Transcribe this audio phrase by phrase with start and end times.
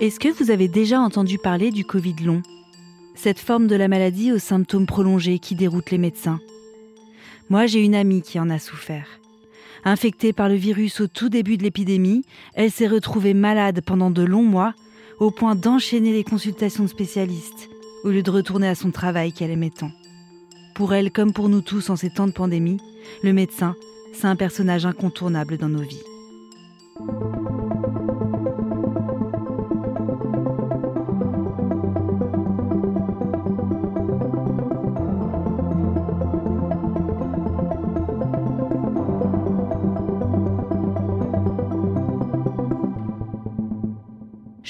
[0.00, 2.42] Est-ce que vous avez déjà entendu parler du Covid long?
[3.14, 6.40] Cette forme de la maladie aux symptômes prolongés qui déroutent les médecins.
[7.50, 9.06] Moi, j'ai une amie qui en a souffert.
[9.84, 12.24] Infectée par le virus au tout début de l'épidémie,
[12.54, 14.72] elle s'est retrouvée malade pendant de longs mois,
[15.18, 17.68] au point d'enchaîner les consultations de spécialistes,
[18.04, 19.92] au lieu de retourner à son travail qu'elle aimait tant.
[20.74, 22.78] Pour elle, comme pour nous tous en ces temps de pandémie,
[23.22, 23.74] le médecin,
[24.14, 26.02] c'est un personnage incontournable dans nos vies.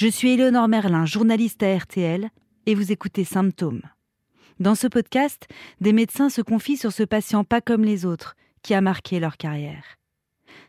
[0.00, 2.30] Je suis Éléonore Merlin, journaliste à RTL,
[2.64, 3.82] et vous écoutez Symptômes.
[4.58, 5.46] Dans ce podcast,
[5.82, 9.36] des médecins se confient sur ce patient pas comme les autres, qui a marqué leur
[9.36, 9.98] carrière.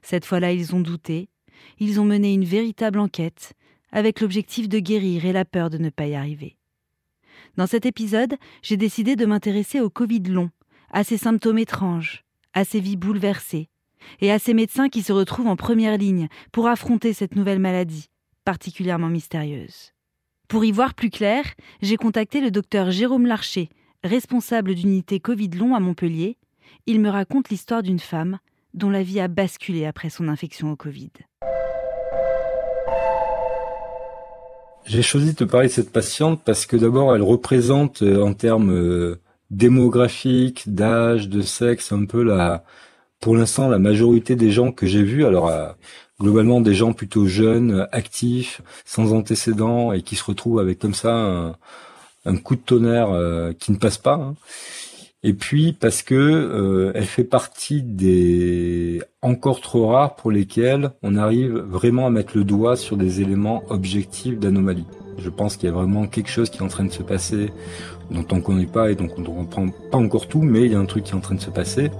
[0.01, 1.29] Cette fois-là, ils ont douté,
[1.79, 3.53] ils ont mené une véritable enquête,
[3.93, 6.57] avec l'objectif de guérir et la peur de ne pas y arriver.
[7.55, 10.49] Dans cet épisode, j'ai décidé de m'intéresser au Covid long,
[10.89, 13.69] à ses symptômes étranges, à ses vies bouleversées,
[14.19, 18.09] et à ces médecins qui se retrouvent en première ligne pour affronter cette nouvelle maladie,
[18.43, 19.93] particulièrement mystérieuse.
[20.47, 21.45] Pour y voir plus clair,
[21.81, 23.69] j'ai contacté le docteur Jérôme Larcher,
[24.03, 26.37] responsable d'unité Covid long à Montpellier.
[26.87, 28.39] Il me raconte l'histoire d'une femme
[28.73, 31.11] dont la vie a basculé après son infection au Covid.
[34.85, 38.71] J'ai choisi de parler de cette patiente parce que d'abord elle représente euh, en termes
[38.71, 42.63] euh, démographiques, d'âge, de sexe, un peu la,
[43.19, 45.25] pour l'instant la majorité des gens que j'ai vus.
[45.25, 45.49] Alors
[46.21, 51.55] globalement des gens plutôt jeunes, actifs, sans antécédents et qui se retrouvent avec comme ça
[52.25, 54.13] un, coup de tonnerre euh, qui ne passe pas.
[54.13, 54.35] Hein.
[55.23, 61.15] Et puis parce que euh, elle fait partie des encore trop rares pour lesquels on
[61.15, 64.85] arrive vraiment à mettre le doigt sur des éléments objectifs d'anomalie.
[65.17, 67.51] Je pense qu'il y a vraiment quelque chose qui est en train de se passer
[68.09, 70.71] dont on ne connaît pas et dont on ne comprend pas encore tout, mais il
[70.71, 71.91] y a un truc qui est en train de se passer.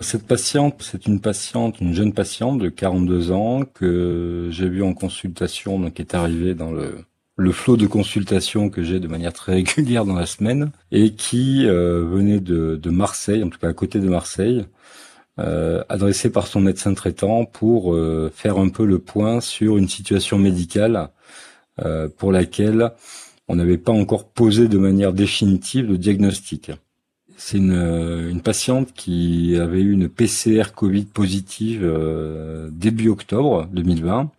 [0.00, 4.94] Cette patiente, c'est une patiente, une jeune patiente de 42 ans que j'ai vue en
[4.94, 7.04] consultation, donc qui est arrivée dans le,
[7.36, 11.66] le flot de consultation que j'ai de manière très régulière dans la semaine et qui
[11.66, 14.64] euh, venait de, de, Marseille, en tout cas à côté de Marseille,
[15.38, 19.88] euh, adressée par son médecin traitant pour euh, faire un peu le point sur une
[19.88, 21.10] situation médicale
[21.80, 22.92] euh, pour laquelle
[23.48, 26.72] on n'avait pas encore posé de manière définitive le diagnostic.
[27.42, 33.66] C'est une, euh, une, patiente qui avait eu une PCR Covid positive euh, début octobre
[33.72, 34.30] 2020.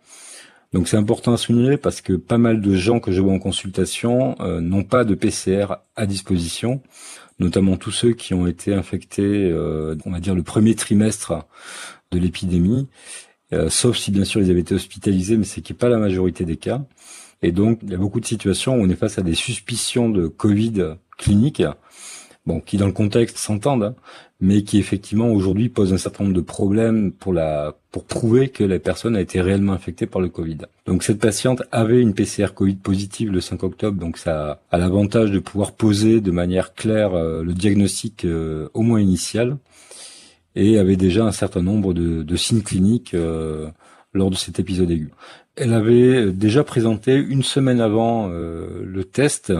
[0.72, 3.40] Donc c'est important à souligner parce que pas mal de gens que je vois en
[3.40, 6.80] consultation euh, n'ont pas de PCR à disposition,
[7.40, 9.52] notamment tous ceux qui ont été infectés,
[10.06, 11.44] on va dire le premier trimestre
[12.12, 12.86] de l'épidémie,
[13.68, 16.44] sauf si bien sûr ils avaient été hospitalisés, mais c'est qui n'est pas la majorité
[16.44, 16.82] des cas.
[17.42, 20.08] Et donc il y a beaucoup de situations où on est face à des suspicions
[20.08, 21.62] de Covid clinique
[22.46, 23.94] bon, qui dans le contexte s'entendent, hein,
[24.40, 28.64] mais qui effectivement aujourd'hui posent un certain nombre de problèmes pour la pour prouver que
[28.64, 30.58] la personne a été réellement infectée par le Covid.
[30.86, 35.30] Donc cette patiente avait une PCR Covid positive le 5 octobre, donc ça a l'avantage
[35.30, 39.58] de pouvoir poser de manière claire euh, le diagnostic euh, au moins initial
[40.56, 43.68] et avait déjà un certain nombre de, de signes cliniques euh,
[44.14, 45.10] lors de cet épisode aigu.
[45.54, 49.52] Elle avait déjà présenté une semaine avant le test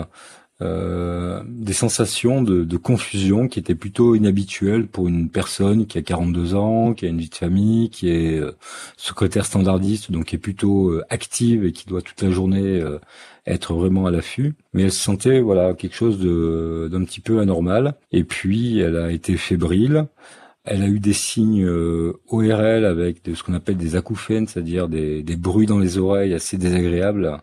[0.62, 6.02] euh, des sensations de, de, confusion qui étaient plutôt inhabituelles pour une personne qui a
[6.02, 8.52] 42 ans, qui a une vie de famille, qui est euh,
[8.96, 12.82] secrétaire standardiste, donc qui est plutôt euh, active et qui doit toute la journée
[13.46, 14.54] être vraiment à l'affût.
[14.72, 17.94] Mais elle se sentait voilà quelque chose de d'un petit peu anormal.
[18.12, 20.06] Et puis elle a été fébrile.
[20.64, 21.68] Elle a eu des signes
[22.28, 26.34] ORL avec de, ce qu'on appelle des acouphènes, c'est-à-dire des, des bruits dans les oreilles
[26.34, 27.42] assez désagréables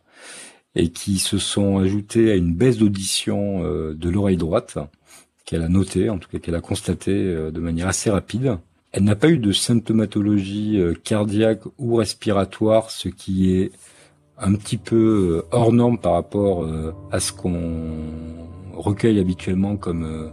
[0.75, 4.77] et qui se sont ajoutés à une baisse d'audition euh, de l'oreille droite
[5.45, 8.57] qu'elle a notée, en tout cas qu'elle a constatée euh, de manière assez rapide.
[8.91, 13.71] Elle n'a pas eu de symptomatologie euh, cardiaque ou respiratoire, ce qui est
[14.37, 16.65] un petit peu hors norme par rapport
[17.11, 17.91] à ce qu'on
[18.73, 20.31] recueille habituellement comme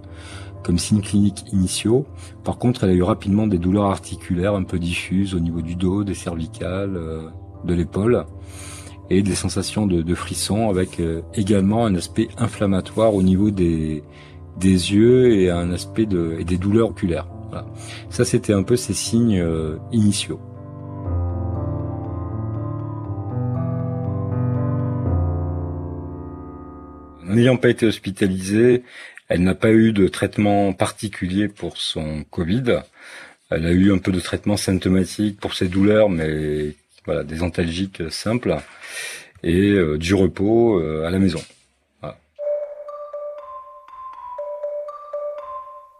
[0.62, 2.06] comme signes cliniques initiaux.
[2.44, 5.74] Par contre, elle a eu rapidement des douleurs articulaires un peu diffuses au niveau du
[5.74, 6.96] dos, des cervicales,
[7.64, 8.24] de l'épaule
[9.10, 14.02] et des sensations de, de frissons avec euh, également un aspect inflammatoire au niveau des,
[14.58, 17.28] des yeux et un aspect de, et des douleurs oculaires.
[17.50, 17.66] Voilà.
[18.10, 20.40] Ça, c'était un peu ces signes euh, initiaux.
[27.24, 28.84] N'ayant pas été hospitalisée,
[29.28, 32.82] elle n'a pas eu de traitement particulier pour son Covid.
[33.50, 36.74] Elle a eu un peu de traitement symptomatique pour ses douleurs, mais
[37.06, 38.56] voilà, des antalgiques simples
[39.42, 41.40] et euh, du repos euh, à la maison.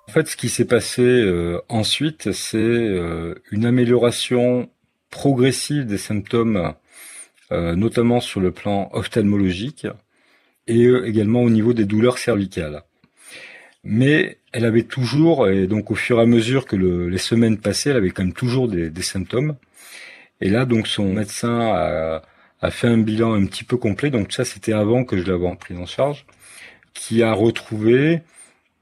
[0.09, 3.01] En fait, ce qui s'est passé euh, ensuite, c'est
[3.51, 4.71] une amélioration
[5.11, 6.73] progressive des symptômes,
[7.51, 9.87] notamment sur le plan ophtalmologique
[10.69, 12.83] et également au niveau des douleurs cervicales.
[13.85, 17.91] Mais elle avait toujours, et donc au fur et à mesure que les semaines passaient,
[17.91, 19.57] elle avait quand même toujours des symptômes.
[20.41, 21.61] Et là, donc, son médecin
[22.61, 24.11] a, fait un bilan un petit peu complet.
[24.11, 26.27] Donc ça, c'était avant que je l'avais pris en charge,
[26.95, 28.23] qui a retrouvé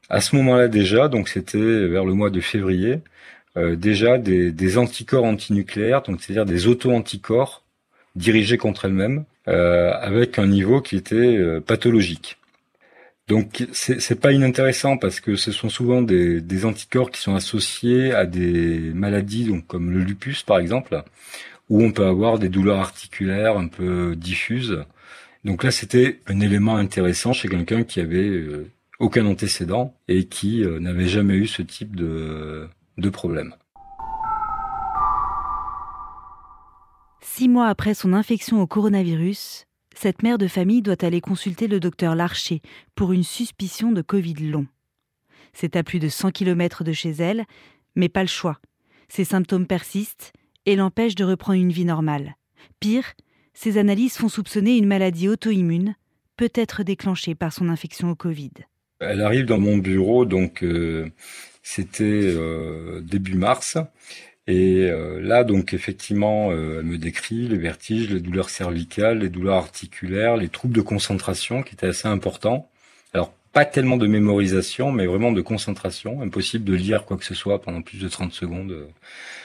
[0.09, 3.01] à ce moment-là déjà, donc c'était vers le mois de février,
[3.57, 7.65] euh, déjà des, des, anticorps antinucléaires, donc c'est-à-dire des auto-anticorps
[8.17, 12.39] dirigés contre elle-même, euh, avec un niveau qui était euh, pathologique.
[13.27, 18.27] Donc c'est pas inintéressant parce que ce sont souvent des, anticorps qui sont associés à
[18.27, 21.03] des maladies donc comme le lupus par exemple
[21.71, 24.85] où on peut avoir des douleurs articulaires un peu diffuses.
[25.45, 30.63] Donc là c'était un élément intéressant chez quelqu'un qui avait euh, aucun antécédent et qui
[30.63, 32.69] euh, n'avait jamais eu ce type de
[33.11, 33.55] problème.
[37.23, 39.67] Six mois après son infection au coronavirus,
[40.05, 42.61] cette mère de famille doit aller consulter le docteur Larcher
[42.95, 44.67] pour une suspicion de Covid long.
[45.55, 47.47] C'est à plus de 100 km de chez elle,
[47.97, 48.59] mais pas le choix.
[49.09, 50.35] Ses symptômes persistent
[50.67, 52.37] et l'empêchent de reprendre une vie normale.
[52.81, 53.15] Pire,
[53.55, 55.95] ses analyses font soupçonner une maladie auto-immune,
[56.37, 58.53] peut-être déclenchée par son infection au Covid.
[59.01, 61.09] Elle arrive dans mon bureau, donc euh,
[61.63, 63.79] c'était euh, début mars.
[64.47, 69.31] Et euh, là, donc effectivement, euh, elle me décrit les vertiges, les douleurs cervicales, les
[69.31, 72.69] douleurs articulaires, les troubles de concentration qui étaient assez importants.
[73.15, 76.21] Alors pas tellement de mémorisation, mais vraiment de concentration.
[76.21, 78.89] Impossible de lire quoi que ce soit pendant plus de 30 secondes.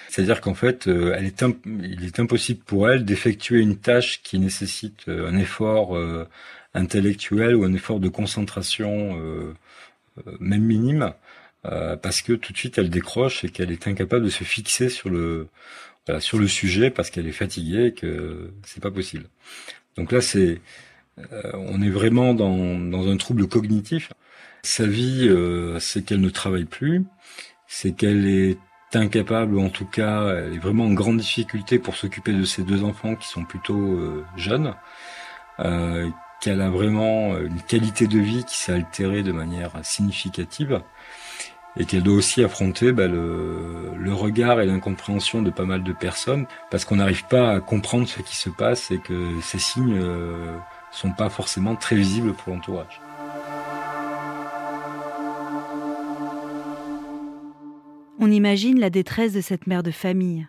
[0.10, 4.38] C'est-à-dire qu'en fait, euh, elle est il est impossible pour elle d'effectuer une tâche qui
[4.40, 5.98] nécessite un effort
[6.74, 9.18] intellectuel ou un effort de concentration,
[10.40, 11.14] même minime,
[11.66, 14.88] euh, parce que tout de suite elle décroche et qu'elle est incapable de se fixer
[14.88, 15.48] sur le
[16.08, 19.26] voilà, sur le sujet parce qu'elle est fatiguée et que c'est pas possible.
[19.98, 20.62] Donc là c'est
[21.34, 24.14] euh, on est vraiment dans, dans un trouble cognitif.
[24.64, 27.04] Sa vie, euh, c'est qu'elle ne travaille plus,
[27.68, 28.58] c'est qu'elle est
[28.94, 32.84] incapable, en tout cas, elle est vraiment en grande difficulté pour s'occuper de ses deux
[32.84, 34.74] enfants qui sont plutôt jeunes,
[36.42, 40.82] qu'elle a vraiment une qualité de vie qui s'est altérée de manière significative
[41.78, 46.46] et qu'elle doit aussi affronter bah, le, regard et l'incompréhension de pas mal de personnes
[46.72, 50.58] parce qu'on n'arrive pas à comprendre ce qui se passe et que ces signes euh,
[50.92, 53.00] sont pas forcément très visibles pour l'entourage.
[58.20, 60.48] On imagine la détresse de cette mère de famille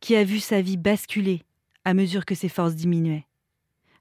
[0.00, 1.42] qui a vu sa vie basculer
[1.84, 3.26] à mesure que ses forces diminuaient,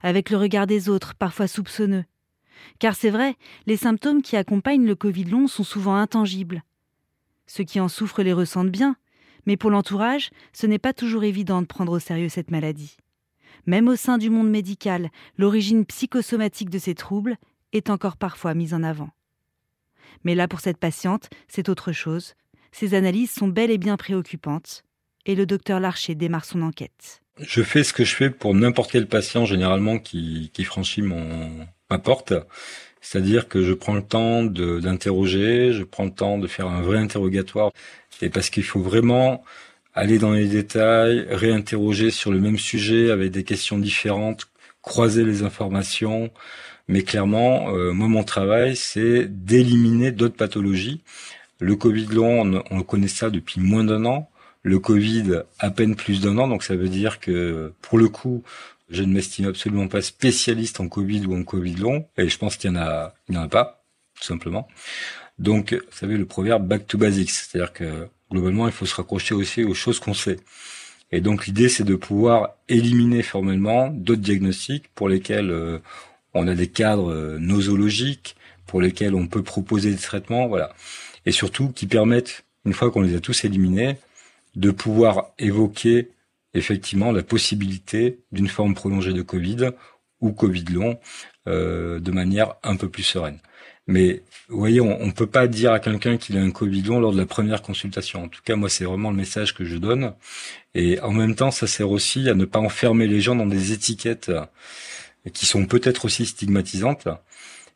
[0.02, 2.04] avec le regard des autres parfois soupçonneux,
[2.80, 6.64] car c'est vrai, les symptômes qui accompagnent le Covid long sont souvent intangibles.
[7.46, 8.96] Ceux qui en souffrent les ressentent bien,
[9.46, 12.98] mais pour l'entourage, ce n'est pas toujours évident de prendre au sérieux cette maladie.
[13.66, 17.38] Même au sein du monde médical, l'origine psychosomatique de ces troubles
[17.74, 19.10] est encore parfois mise en avant.
[20.24, 22.36] Mais là, pour cette patiente, c'est autre chose.
[22.72, 24.84] Ses analyses sont bel et bien préoccupantes,
[25.26, 27.22] et le docteur Larcher démarre son enquête.
[27.40, 31.68] Je fais ce que je fais pour n'importe quel patient généralement qui, qui franchit mon,
[31.90, 32.34] ma porte.
[33.02, 36.98] C'est-à-dire que je prends le temps d'interroger, je prends le temps de faire un vrai
[36.98, 37.72] interrogatoire.
[38.22, 39.44] Et parce qu'il faut vraiment
[39.94, 44.48] aller dans les détails, réinterroger sur le même sujet avec des questions différentes,
[44.82, 46.32] croiser les informations.
[46.88, 51.02] Mais clairement, euh, moi, mon travail, c'est d'éliminer d'autres pathologies.
[51.60, 54.30] Le Covid long, on, on connaît ça depuis moins d'un an.
[54.64, 56.48] Le Covid, à peine plus d'un an.
[56.48, 58.44] Donc ça veut dire que, pour le coup,
[58.90, 62.58] je ne m'estime absolument pas spécialiste en Covid ou en Covid long, et je pense
[62.58, 64.68] qu'il y en a, il en a pas, tout simplement.
[65.40, 69.36] Donc, vous savez, le proverbe back to basics, c'est-à-dire que globalement, il faut se raccrocher
[69.36, 70.38] aussi aux choses qu'on sait.
[71.12, 75.80] Et donc, l'idée, c'est de pouvoir éliminer formellement d'autres diagnostics pour lesquels euh,
[76.34, 80.74] on a des cadres euh, nosologiques, pour lesquels on peut proposer des traitements, voilà.
[81.26, 83.98] Et surtout, qui permettent, une fois qu'on les a tous éliminés,
[84.56, 86.10] de pouvoir évoquer
[86.58, 89.72] effectivement la possibilité d'une forme prolongée de Covid
[90.22, 91.00] ou Covid long
[91.48, 93.40] euh, de manière un peu plus sereine.
[93.90, 97.00] Mais vous voyez, on ne peut pas dire à quelqu'un qu'il a un Covid long
[97.00, 98.24] lors de la première consultation.
[98.24, 100.14] En tout cas, moi, c'est vraiment le message que je donne.
[100.76, 103.72] Et en même temps, ça sert aussi à ne pas enfermer les gens dans des
[103.72, 104.30] étiquettes
[105.34, 107.08] qui sont peut-être aussi stigmatisantes,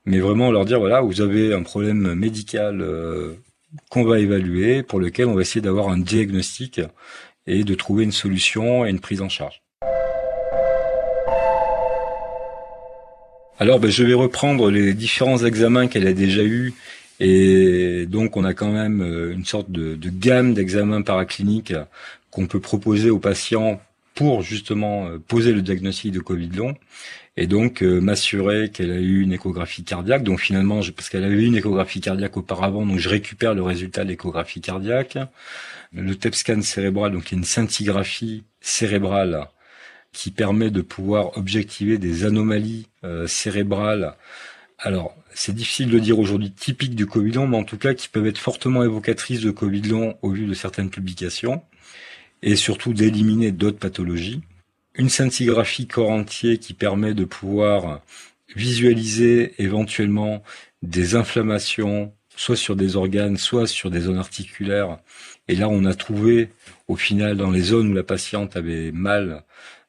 [0.06, 3.36] mais vraiment leur dire, voilà, vous avez un problème médical euh,
[3.90, 6.82] qu'on va évaluer, pour lequel on va essayer d'avoir un diagnostic
[7.48, 9.62] et de trouver une solution et une prise en charge.
[13.60, 16.74] Alors, ben, je vais reprendre les différents examens qu'elle a déjà eus.
[17.20, 21.76] Et donc, on a quand même euh, une sorte de, gamme d'examens paracliniques
[22.32, 23.80] qu'on peut proposer aux patients
[24.16, 26.76] pour justement euh, poser le diagnostic de Covid long
[27.38, 30.24] et donc euh, m'assurer qu'elle a eu une échographie cardiaque.
[30.24, 34.04] Donc finalement, parce qu'elle avait eu une échographie cardiaque auparavant, donc je récupère le résultat
[34.04, 35.18] de l'échographie cardiaque.
[35.94, 39.48] Le TEP scan cérébral, donc une scintigraphie cérébrale
[40.14, 44.16] qui permet de pouvoir objectiver des anomalies euh, cérébrales.
[44.78, 48.10] Alors, c'est difficile de dire aujourd'hui typiques du Covid long, mais en tout cas qui
[48.10, 51.64] peuvent être fortement évocatrices de Covid long au vu de certaines publications,
[52.42, 54.42] et surtout d'éliminer d'autres pathologies.
[54.96, 58.02] Une scintigraphie corps entier qui permet de pouvoir
[58.56, 60.44] visualiser éventuellement
[60.82, 65.00] des inflammations, soit sur des organes, soit sur des zones articulaires.
[65.48, 66.50] Et là, on a trouvé,
[66.88, 69.44] au final, dans les zones où la patiente avait mal,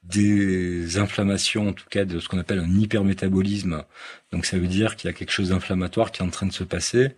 [0.04, 3.84] des inflammations, en tout cas de ce qu'on appelle un hypermétabolisme.
[4.32, 6.52] Donc ça veut dire qu'il y a quelque chose d'inflammatoire qui est en train de
[6.52, 7.10] se passer.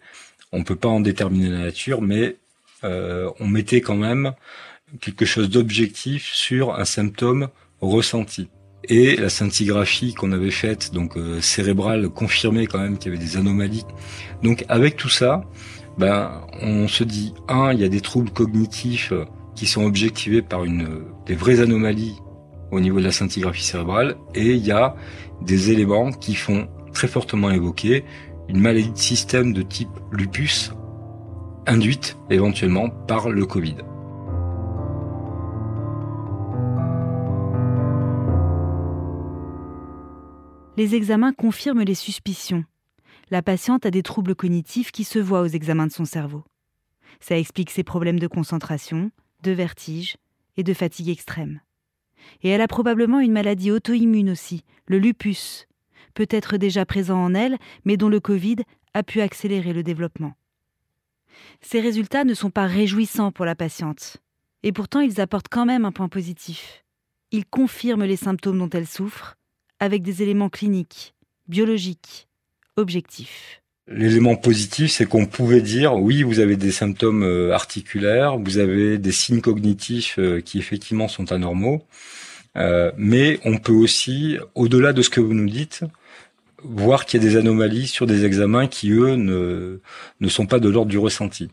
[0.53, 2.37] On ne peut pas en déterminer la nature, mais
[2.85, 4.33] euh, on mettait quand même
[5.01, 7.49] quelque chose d'objectif sur un symptôme
[7.81, 8.49] ressenti.
[8.89, 13.25] Et la scintigraphie qu'on avait faite, donc euh, cérébrale, confirmait quand même qu'il y avait
[13.25, 13.87] des anomalies.
[14.43, 15.43] Donc avec tout ça,
[15.97, 19.13] ben on se dit un, il y a des troubles cognitifs
[19.55, 20.89] qui sont objectivés par une
[21.27, 22.17] des vraies anomalies
[22.71, 24.97] au niveau de la scintigraphie cérébrale et il y a
[25.43, 28.05] des éléments qui font très fortement évoquer
[28.49, 30.73] une maladie de système de type lupus
[31.67, 33.77] induite éventuellement par le Covid.
[40.77, 42.65] Les examens confirment les suspicions.
[43.31, 46.43] La patiente a des troubles cognitifs qui se voient aux examens de son cerveau.
[47.21, 49.13] Ça explique ses problèmes de concentration,
[49.45, 50.17] de vertige
[50.57, 51.61] et de fatigue extrême.
[52.43, 55.69] Et elle a probablement une maladie auto-immune aussi, le lupus,
[56.15, 58.57] peut-être déjà présent en elle, mais dont le Covid
[58.95, 60.35] a pu accélérer le développement.
[61.61, 64.17] Ces résultats ne sont pas réjouissants pour la patiente,
[64.65, 66.85] et pourtant ils apportent quand même un point positif.
[67.31, 69.37] Ils confirment les symptômes dont elle souffre,
[69.85, 71.15] avec des éléments cliniques,
[71.47, 72.27] biologiques,
[72.77, 73.63] objectifs.
[73.87, 78.97] L'élément positif, c'est qu'on pouvait dire, oui, vous avez des symptômes euh, articulaires, vous avez
[78.97, 81.85] des signes cognitifs euh, qui effectivement sont anormaux,
[82.57, 85.85] euh, mais on peut aussi, au-delà de ce que vous nous dites,
[86.63, 89.81] voir qu'il y a des anomalies sur des examens qui, eux, ne,
[90.19, 91.51] ne sont pas de l'ordre du ressenti.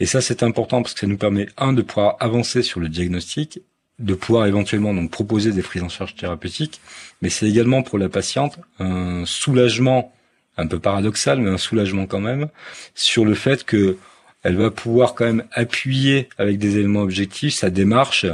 [0.00, 2.88] Et ça, c'est important parce que ça nous permet, un, de pouvoir avancer sur le
[2.88, 3.60] diagnostic,
[4.02, 6.80] de pouvoir éventuellement donc proposer des prises en charge thérapeutiques,
[7.22, 10.12] mais c'est également pour la patiente un soulagement
[10.56, 12.48] un peu paradoxal, mais un soulagement quand même,
[12.94, 13.96] sur le fait que
[14.42, 18.26] elle va pouvoir quand même appuyer avec des éléments objectifs sa démarche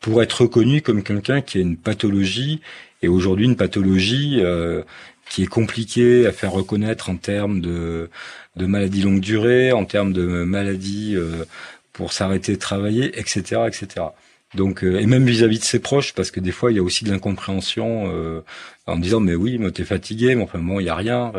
[0.00, 2.60] pour être reconnue comme quelqu'un qui a une pathologie,
[3.02, 4.82] et aujourd'hui une pathologie euh,
[5.28, 8.08] qui est compliquée à faire reconnaître en termes de,
[8.56, 11.44] de longue durée, en termes de maladies euh,
[11.92, 14.06] pour s'arrêter de travailler, etc., etc.
[14.54, 16.82] Donc euh, et même vis-à-vis de ses proches, parce que des fois il y a
[16.82, 18.42] aussi de l'incompréhension euh,
[18.86, 21.32] en disant mais oui, mais t'es fatigué, mais enfin bon il y a rien.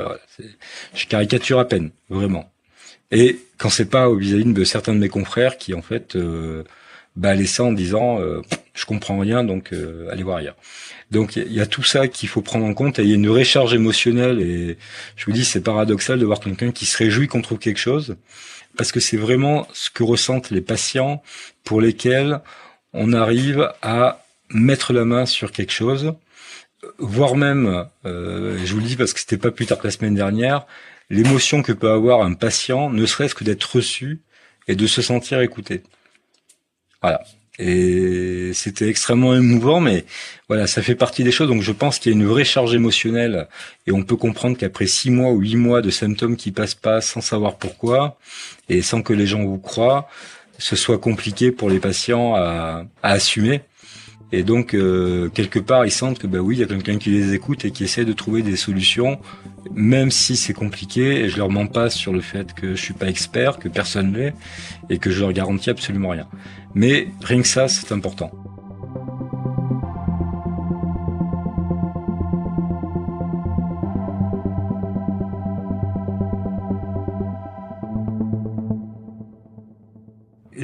[0.93, 2.51] je caricature à peine, vraiment.
[3.11, 6.63] Et quand c'est pas vis-à-vis de certains de mes confrères qui en fait euh,
[7.17, 8.41] balaient ça en disant euh,
[8.73, 9.73] je comprends rien, donc
[10.09, 10.55] allez voir ailleurs.
[11.11, 13.15] Donc il y, a tout ça qu'il faut prendre en compte et il y a
[13.15, 14.77] une recharge émotionnelle et
[15.17, 18.15] je vous dis c'est paradoxal de voir quelqu'un qui se réjouit qu'on trouve quelque chose
[18.77, 21.21] parce que c'est vraiment ce que ressentent les patients
[21.65, 22.39] pour lesquels
[22.93, 26.13] on arrive à mettre la main sur quelque chose,
[26.97, 29.91] voire même, euh, je vous le dis parce que c'était pas plus tard que la
[29.91, 30.65] semaine dernière,
[31.09, 34.21] l'émotion que peut avoir un patient, ne serait-ce que d'être reçu
[34.67, 35.83] et de se sentir écouté.
[37.01, 37.21] Voilà.
[37.59, 40.05] Et c'était extrêmement émouvant, mais
[40.47, 41.49] voilà, ça fait partie des choses.
[41.49, 43.47] Donc je pense qu'il y a une vraie charge émotionnelle
[43.85, 47.01] et on peut comprendre qu'après six mois ou huit mois de symptômes qui passent pas
[47.01, 48.17] sans savoir pourquoi
[48.69, 50.09] et sans que les gens vous croient,
[50.61, 53.61] ce soit compliqué pour les patients à, assumer.
[54.31, 57.09] Et donc, euh, quelque part, ils sentent que, bah oui, il y a quelqu'un qui
[57.09, 59.19] les écoute et qui essaie de trouver des solutions,
[59.73, 61.21] même si c'est compliqué.
[61.21, 64.13] Et je leur mens pas sur le fait que je suis pas expert, que personne
[64.13, 64.33] l'est,
[64.89, 66.27] et que je leur garantis absolument rien.
[66.75, 68.31] Mais rien que ça, c'est important.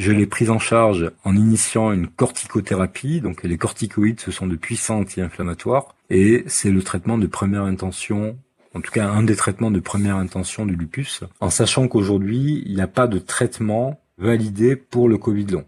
[0.07, 3.19] Je l'ai prise en charge en initiant une corticothérapie.
[3.19, 8.37] Donc les corticoïdes, ce sont de puissants anti-inflammatoires et c'est le traitement de première intention
[8.73, 12.75] en tout cas un des traitements de première intention du lupus, en sachant qu'aujourd'hui, il
[12.75, 15.65] n'y a pas de traitement validé pour le Covid long.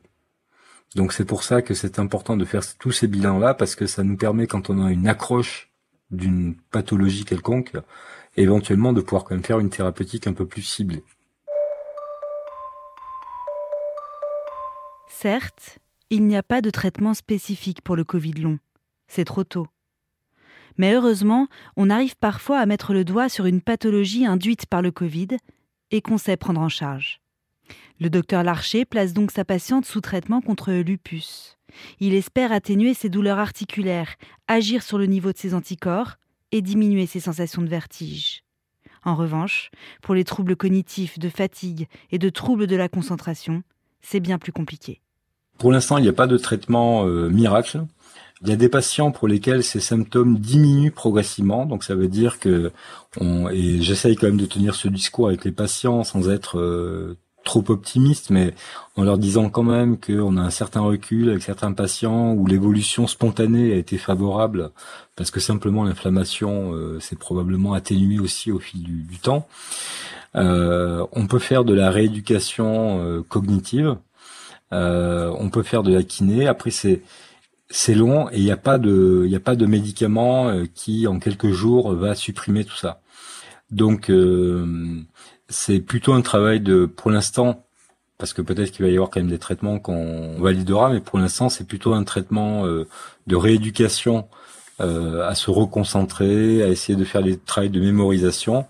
[0.95, 4.03] Donc c'est pour ça que c'est important de faire tous ces bilans-là, parce que ça
[4.03, 5.71] nous permet, quand on a une accroche
[6.11, 7.73] d'une pathologie quelconque,
[8.37, 11.03] éventuellement de pouvoir quand même faire une thérapeutique un peu plus ciblée.
[15.21, 18.57] Certes, il n'y a pas de traitement spécifique pour le Covid long.
[19.09, 19.67] C'est trop tôt.
[20.77, 24.91] Mais heureusement, on arrive parfois à mettre le doigt sur une pathologie induite par le
[24.91, 25.27] Covid
[25.91, 27.19] et qu'on sait prendre en charge.
[27.99, 31.57] Le docteur Larcher place donc sa patiente sous traitement contre le lupus.
[31.99, 34.15] Il espère atténuer ses douleurs articulaires,
[34.47, 36.15] agir sur le niveau de ses anticorps
[36.53, 38.45] et diminuer ses sensations de vertige.
[39.03, 39.69] En revanche,
[40.01, 43.63] pour les troubles cognitifs, de fatigue et de troubles de la concentration,
[43.99, 45.01] c'est bien plus compliqué.
[45.59, 47.83] Pour l'instant, il n'y a pas de traitement euh, miracle.
[48.41, 52.39] Il y a des patients pour lesquels ces symptômes diminuent progressivement, donc ça veut dire
[52.39, 52.71] que,
[53.19, 57.17] on, et j'essaye quand même de tenir ce discours avec les patients sans être euh,
[57.43, 58.53] trop optimiste, mais
[58.95, 63.07] en leur disant quand même qu'on a un certain recul avec certains patients où l'évolution
[63.07, 64.71] spontanée a été favorable
[65.15, 69.47] parce que simplement l'inflammation euh, s'est probablement atténuée aussi au fil du, du temps.
[70.35, 73.97] Euh, on peut faire de la rééducation euh, cognitive,
[74.73, 76.47] euh, on peut faire de la kiné.
[76.47, 77.01] Après c'est
[77.69, 81.19] c'est long et il n'y a pas de il a pas de médicament qui en
[81.19, 83.01] quelques jours va supprimer tout ça.
[83.71, 84.09] Donc
[85.49, 87.65] c'est plutôt un travail de, pour l'instant,
[88.17, 91.19] parce que peut-être qu'il va y avoir quand même des traitements qu'on validera, mais pour
[91.19, 92.87] l'instant, c'est plutôt un traitement euh,
[93.27, 94.27] de rééducation
[94.79, 98.65] euh, à se reconcentrer, à essayer de faire des travaux de mémorisation,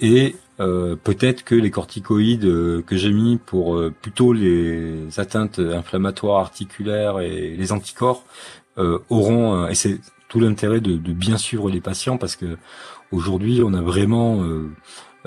[0.00, 2.42] et euh, peut-être que les corticoïdes
[2.84, 8.24] que j'ai mis pour plutôt les atteintes inflammatoires articulaires et les anticorps
[9.08, 12.58] auront, et c'est tout l'intérêt de, de, bien suivre les patients parce que
[13.10, 14.44] aujourd'hui on a vraiment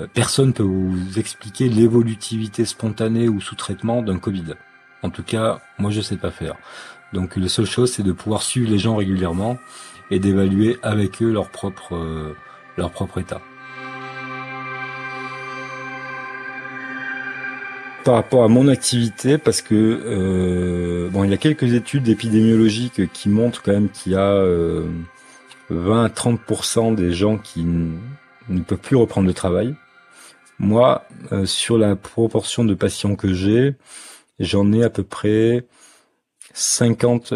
[0.00, 4.54] euh, personne peut vous expliquer l'évolutivité spontanée ou sous traitement d'un Covid.
[5.02, 6.56] En tout cas, moi je sais pas faire.
[7.12, 9.58] Donc la seule chose c'est de pouvoir suivre les gens régulièrement
[10.10, 12.34] et d'évaluer avec eux leur propre euh,
[12.76, 13.40] leur propre état.
[18.04, 23.12] Par rapport à mon activité, parce que euh, bon, il y a quelques études épidémiologiques
[23.12, 24.44] qui montrent quand même qu'il y a
[25.70, 29.74] 20 à 30% des gens qui ne peuvent plus reprendre le travail.
[30.58, 33.74] Moi, euh, sur la proportion de patients que j'ai,
[34.38, 35.66] j'en ai à peu près
[36.54, 37.34] 50,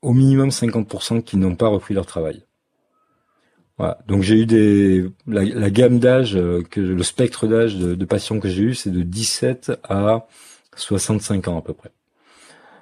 [0.00, 2.44] au minimum 50% qui n'ont pas repris leur travail.
[3.82, 3.98] Voilà.
[4.06, 8.48] Donc j'ai eu des la, gamme d'âge euh, que le spectre d'âge de, patients que
[8.48, 10.28] j'ai eu c'est de 17 à
[10.76, 11.90] 65 ans à peu près.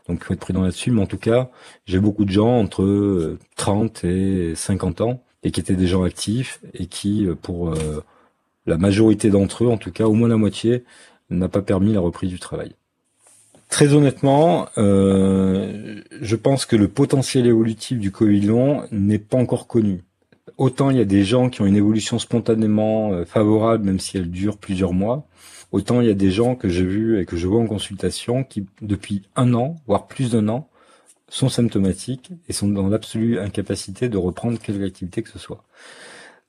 [0.09, 1.49] Donc il faut être prudent là-dessus, mais en tout cas
[1.87, 6.03] j'ai beaucoup de gens entre 30 euh, et 50 ans et qui étaient des gens
[6.03, 7.75] actifs et qui pour
[8.67, 10.85] la majorité d'entre eux, en tout cas au moins la moitié,
[11.31, 12.75] n'a pas permis la reprise du travail.
[13.71, 19.67] Très honnêtement, euh, je pense que le potentiel évolutif du Covid long n'est pas encore
[19.67, 20.03] connu.
[20.61, 24.19] Autant il y a des gens qui ont une évolution spontanément euh, favorable, même si
[24.19, 25.27] elle dure plusieurs mois,
[25.73, 28.45] autant il y a des gens que j'ai vus et que je vois en consultation
[28.45, 30.69] qui, depuis un an, voire plus d'un an,
[31.31, 35.65] sont symptomatiques et sont dans l'absolue incapacité de reprendre quelque activité que ce soit.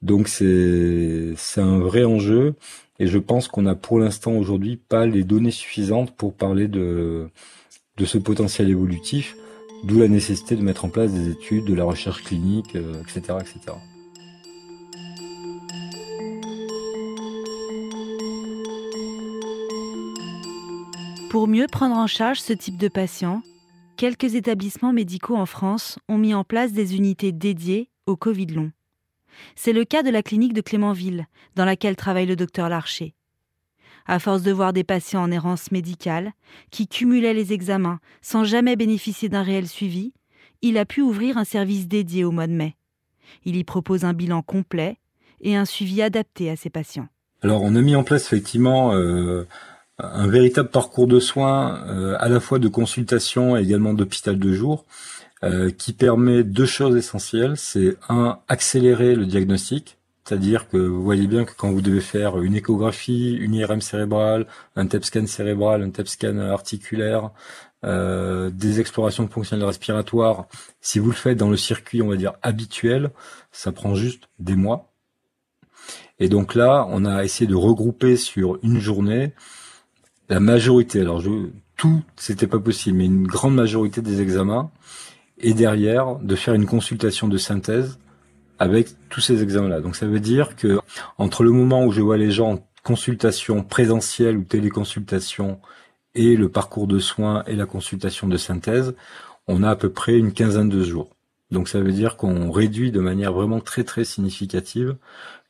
[0.02, 2.56] Donc c'est c'est un vrai enjeu
[3.00, 7.30] et je pense qu'on a pour l'instant aujourd'hui pas les données suffisantes pour parler de
[7.95, 9.38] de ce potentiel évolutif,
[9.86, 13.39] d'où la nécessité de mettre en place des études, de la recherche clinique, etc., euh,
[13.39, 13.78] etc.
[21.32, 23.41] Pour mieux prendre en charge ce type de patients,
[23.96, 28.74] quelques établissements médicaux en France ont mis en place des unités dédiées au Covid long.
[29.56, 33.15] C'est le cas de la clinique de Clémenville, dans laquelle travaille le docteur Larcher.
[34.06, 36.34] À force de voir des patients en errance médicale,
[36.70, 40.12] qui cumulaient les examens sans jamais bénéficier d'un réel suivi,
[40.62, 42.76] il a pu ouvrir un service dédié au mois de mai.
[43.46, 44.98] Il y propose un bilan complet
[45.39, 47.08] et un suivi adapté à ses patients.
[47.41, 49.48] Alors on a mis en place effectivement euh,
[50.00, 54.54] un véritable parcours de soins, euh, à la fois de consultation et également d'hôpital de
[54.54, 54.86] jour,
[55.44, 57.58] euh, qui permet deux choses essentielles.
[57.58, 62.40] C'est un, accélérer le diagnostic, c'est-à-dire que vous voyez bien que quand vous devez faire
[62.40, 67.32] une échographie, une IRM cérébrale, un TEP scan cérébral, un TEP scan articulaire,
[67.84, 70.46] euh, des explorations fonctionnelles respiratoires,
[70.80, 73.10] si vous le faites dans le circuit, on va dire, habituel,
[73.52, 74.92] ça prend juste des mois.
[76.20, 79.34] Et donc là, on a essayé de regrouper sur une journée
[80.32, 81.30] la majorité, alors je,
[81.76, 84.72] tout, c'était pas possible, mais une grande majorité des examens
[85.38, 88.00] et derrière de faire une consultation de synthèse
[88.58, 89.82] avec tous ces examens-là.
[89.82, 90.80] Donc ça veut dire que
[91.17, 95.60] entre le moment où je vois les gens en consultation présentielle ou téléconsultation
[96.15, 98.96] et le parcours de soins et la consultation de synthèse,
[99.50, 101.10] on a à peu près une quinzaine de jours.
[101.52, 104.96] Donc ça veut dire qu'on réduit de manière vraiment très très significative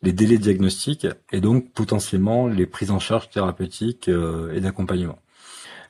[0.02, 5.20] les délais diagnostiques et donc potentiellement les prises en charge thérapeutiques euh, et d'accompagnement.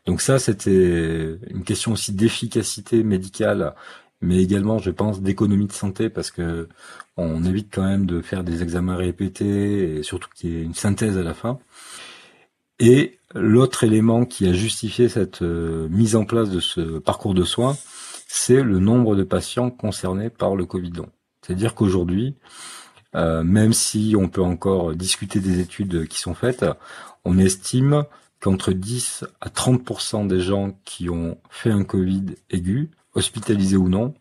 [0.05, 3.75] Donc ça, c'était une question aussi d'efficacité médicale,
[4.19, 6.67] mais également, je pense, d'économie de santé parce que
[7.17, 10.73] on évite quand même de faire des examens répétés et surtout qu'il y ait une
[10.73, 11.59] synthèse à la fin.
[12.79, 17.43] Et l'autre élément qui a justifié cette euh, mise en place de ce parcours de
[17.43, 17.77] soins,
[18.27, 21.09] c'est le nombre de patients concernés par le Covid long.
[21.41, 22.35] C'est-à-dire qu'aujourd'hui,
[23.15, 26.65] euh, même si on peut encore discuter des études qui sont faites,
[27.25, 28.05] on estime
[28.39, 34.13] qu'entre 10 à 30% des gens qui ont fait un Covid aigu, hospitalisés ou non,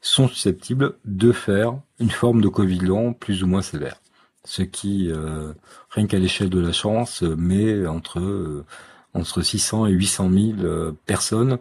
[0.00, 4.00] sont susceptibles de faire une forme de Covid long plus ou moins sévère
[4.44, 5.52] ce qui, euh,
[5.90, 8.64] rien qu'à l'échelle de la chance, met entre euh,
[9.12, 11.58] entre 600 et 800 000 euh, personnes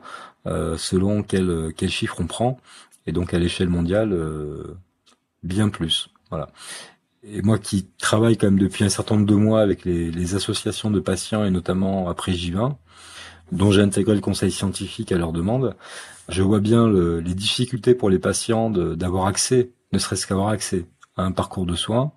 [0.78, 2.60] selon quel quel chiffre on prend,
[3.06, 4.18] et donc à l'échelle mondiale
[5.44, 6.10] bien plus.
[6.30, 6.50] Voilà.
[7.24, 10.36] Et moi qui travaille quand même depuis un certain nombre de mois avec les, les
[10.36, 12.76] associations de patients et notamment après J20,
[13.52, 15.76] dont j'ai intégré le conseil scientifique à leur demande,
[16.30, 20.86] je vois bien le, les difficultés pour les patients d'avoir accès, ne serait-ce qu'avoir accès
[21.18, 22.14] à un parcours de soins,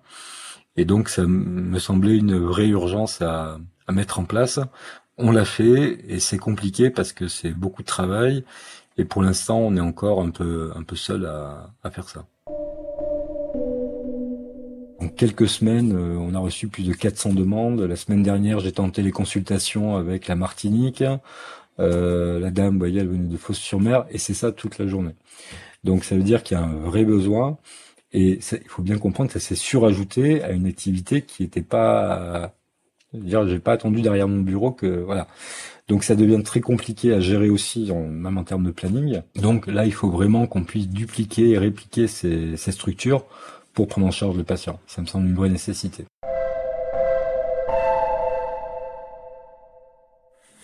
[0.75, 4.59] et donc, ça me semblait une vraie urgence à, à mettre en place.
[5.17, 8.43] On l'a fait et c'est compliqué parce que c'est beaucoup de travail.
[8.97, 12.25] Et pour l'instant, on est encore un peu, un peu seul à, à faire ça.
[15.03, 17.81] En quelques semaines, euh, on a reçu plus de 400 demandes.
[17.81, 21.03] La semaine dernière, j'étais en téléconsultation avec la Martinique.
[21.79, 25.15] Euh, la dame, vous voyez, elle venait de Fos-sur-Mer et c'est ça toute la journée.
[25.83, 27.57] Donc ça veut dire qu'il y a un vrai besoin.
[28.13, 32.53] Et il faut bien comprendre que ça s'est surajouté à une activité qui n'était pas,
[33.13, 35.27] dire, j'ai pas attendu derrière mon bureau que voilà.
[35.89, 39.21] Donc ça devient très compliqué à gérer aussi, même en termes de planning.
[39.35, 43.25] Donc là, il faut vraiment qu'on puisse dupliquer et répliquer ces structures
[43.73, 44.79] pour prendre en charge le patient.
[44.87, 46.05] Ça me semble une vraie nécessité.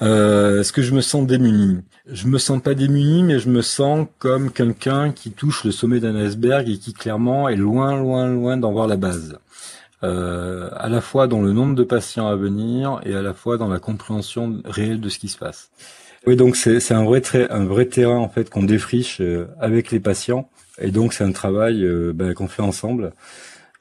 [0.01, 1.81] Euh, Est-ce que je me sens démuni?
[2.07, 5.99] Je me sens pas démuni, mais je me sens comme quelqu'un qui touche le sommet
[5.99, 9.37] d'un iceberg et qui clairement est loin, loin, loin d'en voir la base.
[10.01, 13.57] Euh, à la fois dans le nombre de patients à venir et à la fois
[13.57, 15.71] dans la compréhension réelle de ce qui se passe.
[16.27, 19.99] Oui, donc c'est un vrai un vrai terrain en fait qu'on défriche euh, avec les
[19.99, 23.13] patients et donc c'est un travail euh, ben, qu'on fait ensemble.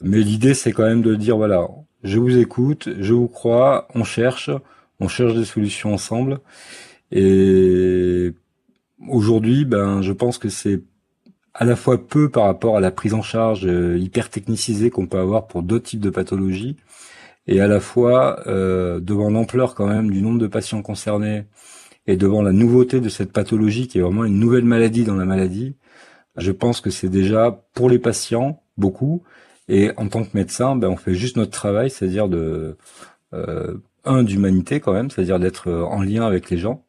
[0.03, 1.67] Mais l'idée c'est quand même de dire voilà,
[2.05, 4.51] je vous écoute, je vous crois, on cherche,
[5.01, 6.41] on cherche des solutions ensemble.
[7.11, 8.33] Et
[9.09, 10.83] aujourd'hui, ben, je pense que c'est
[11.55, 15.07] à la fois peu par rapport à la prise en charge euh, hyper technicisée qu'on
[15.07, 16.77] peut avoir pour d'autres types de pathologies,
[17.47, 21.45] et à la fois euh, devant l'ampleur quand même du nombre de patients concernés
[22.09, 25.27] et devant la nouveauté de cette pathologie qui est vraiment une nouvelle maladie dans la
[25.27, 25.77] maladie,
[26.37, 29.23] je pense que c'est déjà pour les patients beaucoup.
[29.69, 32.79] Et en tant que médecin, ben, on fait juste notre travail, c'est-à-dire de
[33.35, 36.87] euh, un d'humanité quand même, c'est-à-dire d'être euh, en lien avec les gens.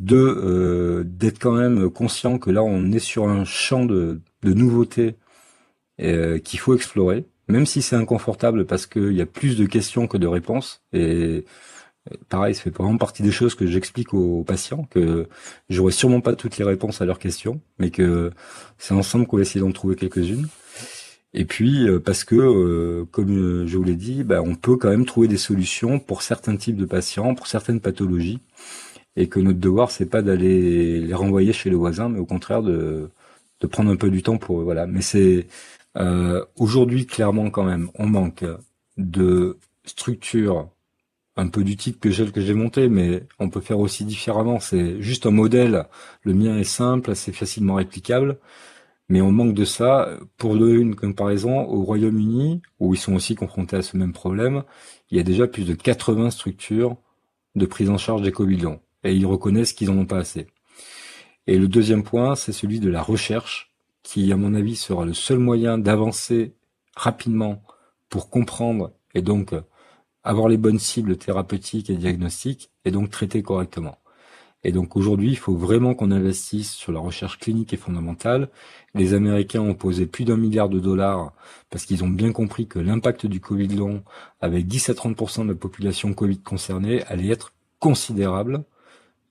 [0.00, 4.52] Deux, euh, d'être quand même conscient que là on est sur un champ de, de
[4.52, 5.16] nouveautés
[6.00, 10.08] euh, qu'il faut explorer, même si c'est inconfortable parce qu'il y a plus de questions
[10.08, 10.82] que de réponses.
[10.92, 11.44] Et
[12.28, 15.28] pareil, ça fait vraiment partie des choses que j'explique aux patients, que
[15.68, 18.32] j'aurai sûrement pas toutes les réponses à leurs questions, mais que
[18.78, 20.48] c'est ensemble qu'on va essayer d'en trouver quelques-unes.
[21.32, 24.76] Et puis euh, parce que, euh, comme euh, je vous l'ai dit, bah, on peut
[24.76, 28.40] quand même trouver des solutions pour certains types de patients, pour certaines pathologies,
[29.16, 32.62] et que notre devoir c'est pas d'aller les renvoyer chez le voisin, mais au contraire
[32.62, 33.10] de,
[33.70, 34.86] prendre un peu du temps pour voilà.
[34.86, 35.46] Mais c'est
[36.56, 38.44] aujourd'hui clairement quand même, on manque
[38.96, 40.68] de structures
[41.36, 44.60] un peu du type que celle que j'ai montée, mais on peut faire aussi différemment.
[44.60, 45.86] C'est juste un modèle.
[46.22, 48.38] Le mien est simple, assez facilement réplicable.
[49.08, 50.18] Mais on manque de ça.
[50.36, 54.64] Pour donner une comparaison, au Royaume-Uni, où ils sont aussi confrontés à ce même problème,
[55.10, 56.96] il y a déjà plus de 80 structures
[57.56, 58.80] de prise en charge des Covid longs.
[59.04, 60.46] Et ils reconnaissent qu'ils n'en ont pas assez.
[61.46, 65.14] Et le deuxième point, c'est celui de la recherche, qui, à mon avis, sera le
[65.14, 66.54] seul moyen d'avancer
[66.94, 67.62] rapidement
[68.08, 69.54] pour comprendre et donc
[70.24, 73.98] avoir les bonnes cibles thérapeutiques et diagnostiques et donc traiter correctement.
[74.62, 78.50] Et donc aujourd'hui, il faut vraiment qu'on investisse sur la recherche clinique et fondamentale.
[78.94, 81.32] Les Américains ont posé plus d'un milliard de dollars
[81.70, 84.02] parce qu'ils ont bien compris que l'impact du Covid long,
[84.40, 88.64] avec 10 à 30% de la population Covid concernée, allait être considérable,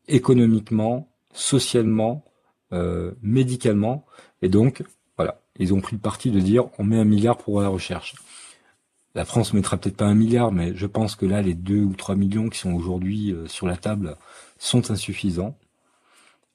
[0.08, 2.25] économiquement, socialement,
[2.73, 4.06] euh, médicalement.
[4.41, 4.84] Et donc,
[5.17, 5.41] Voilà.
[5.60, 8.15] Ils ont pris le parti de dire on met un milliard pour la recherche.
[9.15, 11.93] La France mettra peut-être pas un milliard, mais je pense que là, les deux ou
[11.95, 14.17] trois millions qui sont aujourd'hui euh, sur la table
[14.58, 15.58] sont insuffisants.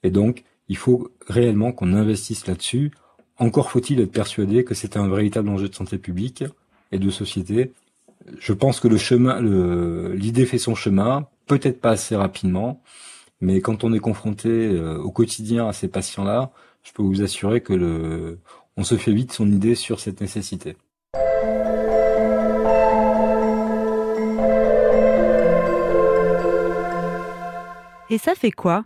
[0.03, 2.93] Et donc, il faut réellement qu'on investisse là-dessus.
[3.39, 6.45] Encore faut-il être persuadé que c'est un véritable enjeu de santé publique
[6.93, 7.73] et de société.
[8.39, 9.43] Je pense que le chemin,
[10.15, 12.81] l'idée fait son chemin, peut-être pas assez rapidement,
[13.41, 16.53] mais quand on est confronté euh, au quotidien à ces patients-là,
[16.85, 18.39] je peux vous assurer que
[18.77, 20.77] on se fait vite son idée sur cette nécessité.
[28.11, 28.85] Et ça fait quoi,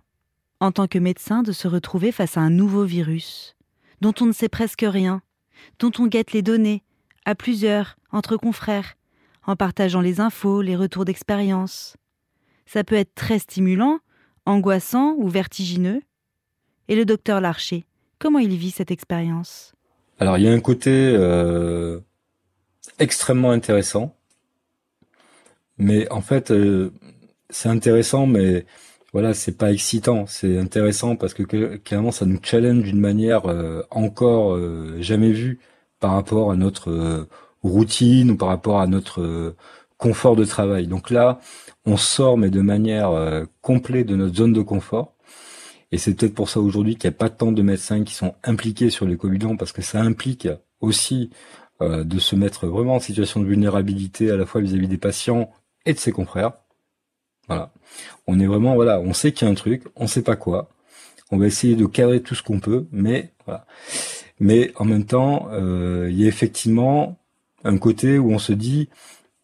[0.61, 3.57] en tant que médecin, de se retrouver face à un nouveau virus,
[4.01, 5.23] dont on ne sait presque rien,
[5.81, 6.85] dont on guette les données,
[7.25, 8.95] à plusieurs, entre confrères,
[9.45, 11.97] en partageant les infos, les retours d'expérience?
[12.65, 13.99] Ça peut être très stimulant,
[14.47, 16.01] angoissant ou vertigineux.
[16.87, 17.87] Et le docteur Larcher,
[18.19, 19.75] comment il vit cette expérience?
[20.21, 22.01] Alors il y a un côté euh,
[22.99, 24.17] extrêmement intéressant,
[25.77, 26.93] mais en fait euh,
[27.51, 28.65] c'est intéressant, mais
[29.13, 33.83] voilà, c'est pas excitant, c'est intéressant parce que clairement ça nous challenge d'une manière euh,
[33.91, 35.61] encore euh, jamais vue
[35.99, 37.29] par rapport à notre euh,
[37.63, 39.55] routine ou par rapport à notre
[39.97, 40.87] confort de travail.
[40.87, 41.41] Donc là,
[41.87, 45.15] on sort mais de manière complète de notre zone de confort.
[45.91, 48.35] Et c'est peut-être pour ça aujourd'hui qu'il n'y a pas tant de médecins qui sont
[48.45, 50.49] impliqués sur les Covid parce que ça implique
[50.81, 51.31] aussi
[51.81, 55.51] de se mettre vraiment en situation de vulnérabilité à la fois vis-à-vis -vis des patients
[55.87, 56.53] et de ses confrères.
[57.49, 57.73] Voilà.
[58.27, 60.69] On est vraiment, voilà, on sait qu'il y a un truc, on sait pas quoi.
[61.31, 63.67] On va essayer de cadrer tout ce qu'on peut, mais voilà.
[64.41, 67.19] Mais en même temps, euh, il y a effectivement
[67.65, 68.89] un côté où on se dit,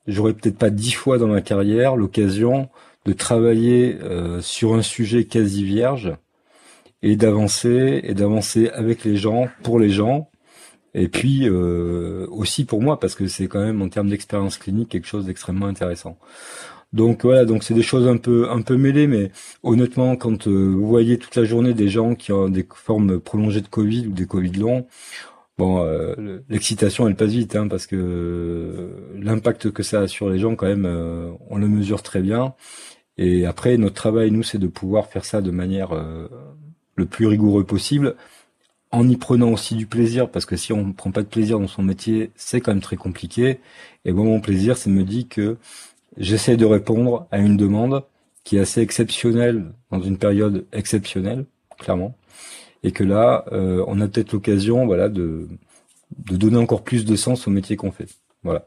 [0.07, 2.69] j'aurais peut-être pas dix fois dans ma carrière l'occasion
[3.05, 6.15] de travailler euh, sur un sujet quasi vierge
[7.03, 10.31] et d'avancer et d'avancer avec les gens, pour les gens,
[10.95, 14.89] et puis euh, aussi pour moi parce que c'est quand même en termes d'expérience clinique
[14.89, 16.17] quelque chose d'extrêmement intéressant.
[16.95, 19.33] Donc voilà, donc c'est des choses un peu un peu mêlées, mais
[19.65, 23.63] honnêtement, quand euh, vous voyez toute la journée des gens qui ont des formes prolongées
[23.63, 24.87] de Covid ou des Covid longs,
[25.59, 30.31] bon, euh, l'excitation elle passe vite, hein, parce que euh, l'impact que ça a sur
[30.31, 30.87] les gens, quand même,
[31.51, 32.55] on le mesure très bien.
[33.19, 35.91] Et après, notre travail, nous, c'est de pouvoir faire ça de manière
[36.97, 38.17] le plus rigoureux possible,
[38.93, 41.59] en y prenant aussi du plaisir, parce que si on ne prend pas de plaisir
[41.59, 43.61] dans son métier, c'est quand même très compliqué.
[44.05, 45.59] Et moi, mon plaisir, c'est me dire que
[46.17, 48.05] j'essaie de répondre à une demande
[48.45, 51.47] qui est assez exceptionnelle dans une période exceptionnelle,
[51.79, 52.17] clairement,
[52.83, 55.49] et que là, euh, on a peut-être l'occasion, voilà, de,
[56.19, 58.09] de donner encore plus de sens au métier qu'on fait.
[58.43, 58.67] Voilà.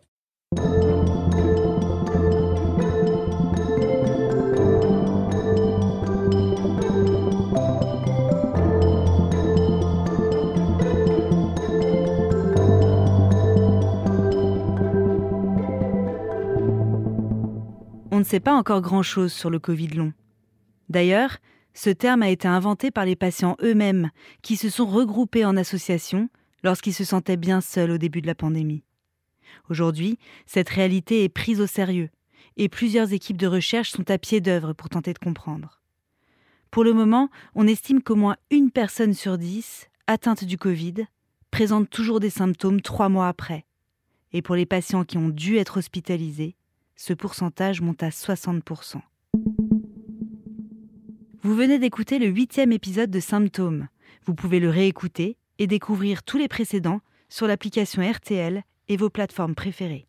[18.28, 20.12] Sait pas encore grand-chose sur le Covid long.
[20.90, 21.38] D'ailleurs,
[21.74, 24.12] ce terme a été inventé par les patients eux-mêmes,
[24.42, 26.30] qui se sont regroupés en associations
[26.62, 28.84] lorsqu'ils se sentaient bien seuls au début de la pandémie.
[29.70, 32.10] Aujourd'hui, cette réalité est prise au sérieux,
[32.58, 35.80] et plusieurs équipes de recherche sont à pied d'œuvre pour tenter de comprendre.
[36.70, 41.06] Pour le moment, on estime qu'au moins une personne sur dix, atteinte du Covid,
[41.50, 43.66] présente toujours des symptômes trois mois après.
[44.34, 46.57] Et pour les patients qui ont dû être hospitalisés,
[46.98, 49.00] ce pourcentage monte à 60%.
[51.44, 53.88] Vous venez d'écouter le huitième épisode de Symptômes.
[54.26, 59.56] Vous pouvez le réécouter et découvrir tous les précédents sur l'application RTL et vos plateformes
[59.56, 60.08] préférées.